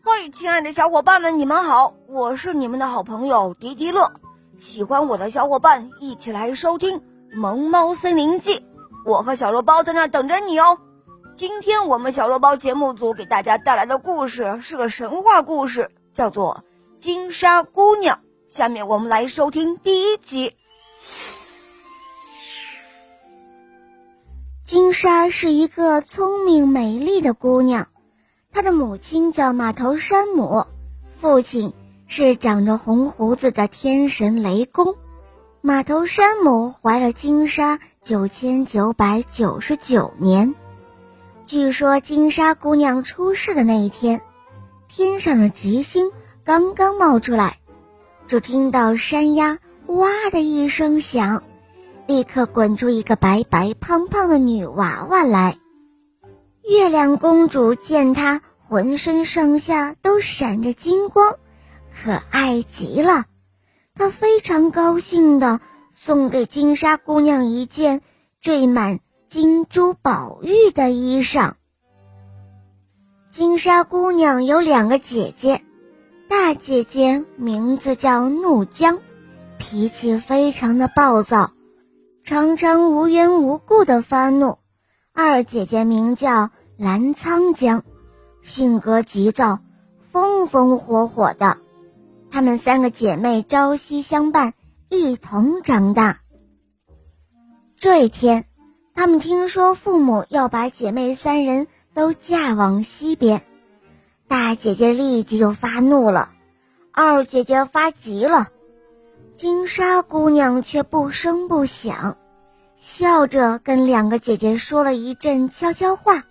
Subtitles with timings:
[0.00, 4.12] 嘿，亲爱的小伙伴们，你们好，我是你们的好朋友迪迪乐。
[4.58, 7.00] 喜欢我的小伙伴，一起来收听
[7.34, 8.60] 《萌猫森林记》，
[9.04, 10.78] 我和小肉包在那等着你哦。
[11.34, 16.64] 今天我们小肉包节目组给大家带来的故事是个神话故事，叫做
[17.02, 18.16] 《金沙姑娘》。
[18.48, 20.54] 下面我们来收听第一集。
[24.64, 27.88] 金沙是一个聪明美丽的姑娘，
[28.58, 30.66] 他的母亲叫马头山姆，
[31.20, 31.74] 父亲
[32.08, 34.96] 是长着红胡子的天神雷公。
[35.60, 40.56] 马头山姆怀了金沙九千九百九十九年。
[41.46, 44.22] 据说金沙姑娘出世的那一天，
[44.88, 46.10] 天上的吉星
[46.42, 47.60] 刚刚冒出来，
[48.26, 51.44] 只听到山崖“哇”的一声响，
[52.08, 55.58] 立刻滚出一个白白胖胖的女娃娃来。
[56.68, 61.36] 月亮公主见她浑身上下都闪着金光，
[62.04, 63.24] 可爱极了，
[63.94, 65.60] 他非常高兴的
[65.94, 68.02] 送给金沙姑娘一件
[68.40, 69.00] 缀满。
[69.28, 71.52] 金珠宝玉的衣裳。
[73.28, 75.60] 金沙姑娘有两个姐姐，
[76.30, 79.00] 大姐姐名字叫怒江，
[79.58, 81.50] 脾气非常的暴躁，
[82.24, 84.60] 常常无缘无故的发怒；
[85.12, 87.84] 二姐姐名叫澜沧江，
[88.48, 89.60] 性格急躁，
[90.10, 91.58] 风风火火的。
[92.32, 94.54] 她们三个姐妹朝夕相伴，
[94.88, 96.18] 一同长大。
[97.76, 98.44] 这一天。
[98.94, 103.44] 他们听说父母要把姐妹三人都嫁往西边，
[104.26, 106.30] 大姐姐立即就发怒了，
[106.90, 108.48] 二姐姐发急了，
[109.36, 112.16] 金沙姑娘却不声不响，
[112.76, 116.24] 笑着跟两个姐姐说了一阵悄悄话，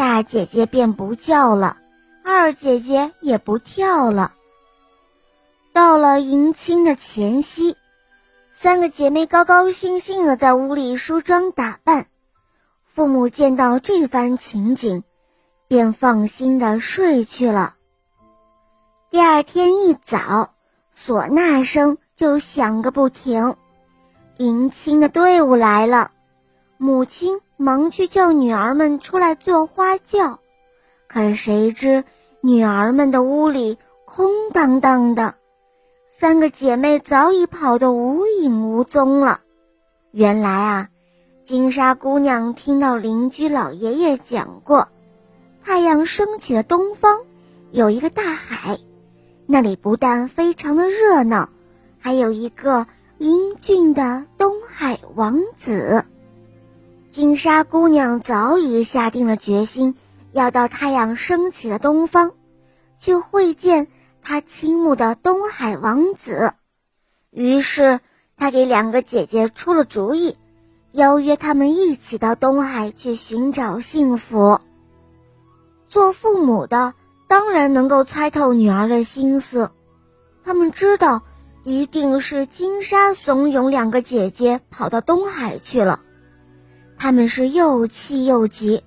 [0.00, 1.76] 大姐姐便不叫了，
[2.24, 4.32] 二姐姐也不跳了。
[5.74, 7.76] 到了迎亲的前夕。
[8.50, 12.06] 三个姐妹高高兴兴地在屋里梳妆打扮，
[12.86, 15.02] 父母见到这番情景，
[15.68, 17.74] 便放心地睡去了。
[19.10, 20.54] 第二天一早，
[20.96, 23.54] 唢呐声就响个不停，
[24.38, 26.10] 迎亲的队伍来了。
[26.78, 30.38] 母亲忙去叫女儿们出来做花轿，
[31.06, 32.04] 可谁知
[32.40, 33.76] 女儿们的屋里
[34.06, 35.34] 空荡荡的。
[36.08, 39.40] 三个姐妹早已跑得无影无踪了。
[40.10, 40.88] 原来啊，
[41.44, 44.88] 金沙姑娘听到邻居老爷爷讲过，
[45.62, 47.18] 太阳升起的东方
[47.72, 48.78] 有一个大海，
[49.44, 51.50] 那里不但非常的热闹，
[51.98, 52.86] 还有一个
[53.18, 56.06] 英俊的东海王子。
[57.10, 59.96] 金沙姑娘早已下定了决心，
[60.30, 62.32] 要到太阳升起的东方
[62.98, 63.88] 去会见。
[64.22, 66.52] 她倾慕的东海王子，
[67.30, 68.00] 于是
[68.36, 70.36] 他给两个姐姐出了主意，
[70.92, 74.60] 邀约他们一起到东海去寻找幸福。
[75.88, 76.92] 做父母的
[77.28, 79.70] 当然能够猜透女儿的心思，
[80.44, 81.22] 他们知道
[81.64, 86.02] 一定是金沙怂恿两个姐姐跑到东海去了，
[87.02, 88.82] 他们是又气又急，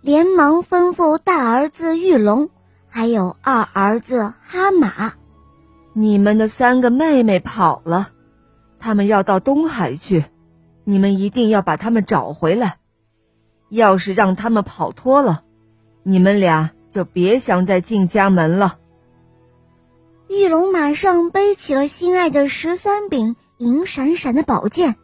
[0.00, 2.50] 连忙吩咐大儿子玉龙。
[2.88, 5.14] 还有二儿子哈马，
[5.92, 8.10] 你们的三个妹妹跑了，
[8.78, 10.24] 他们要到东海去，
[10.84, 12.78] 你们一定要把他们找回来。
[13.70, 15.42] 要是让他们跑脱了，
[16.04, 18.78] 你们俩就别想再进家门了。
[20.28, 24.94] 玉龙马上背起了心爱的十三柄银闪闪的宝剑，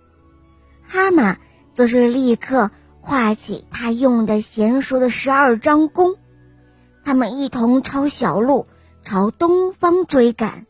[0.87, 1.37] 哈马
[1.75, 2.71] 则是立刻
[3.03, 6.15] 画起他用的娴熟的十二张弓。
[7.05, 8.65] 他们一同抄小路，
[9.03, 10.65] 朝东方追赶。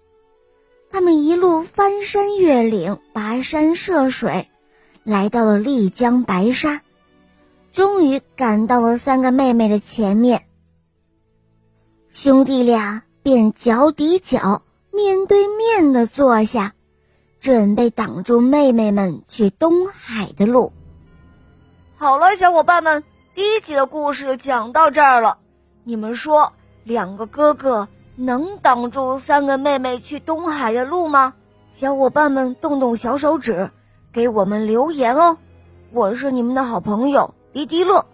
[0.90, 4.48] 他们一路翻山越岭，跋山涉水，
[5.04, 6.82] 来到了丽江白沙，
[7.72, 10.46] 终于赶到了三个妹妹的前面。
[12.12, 14.62] 兄弟俩便脚抵脚，
[14.92, 16.74] 面对面的坐下，
[17.40, 20.72] 准备挡住妹妹们去东海的路。
[21.96, 23.04] 好了，小伙伴们，
[23.34, 25.38] 第一集的故事讲到这儿了。
[25.84, 26.52] 你们说，
[26.82, 27.86] 两个哥哥
[28.16, 31.34] 能挡住三个妹妹去东海的路吗？
[31.72, 33.70] 小伙伴们，动动小手指，
[34.12, 35.38] 给我们留言哦！
[35.92, 38.04] 我是你们的好朋友迪迪乐，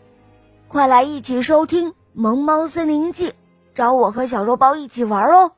[0.69, 3.31] 快来一起收听《萌猫森林记》，
[3.75, 5.53] 找我和小肉包一起玩哦！